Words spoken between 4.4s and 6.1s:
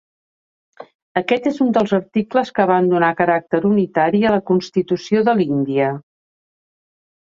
Constitució de l'Índia.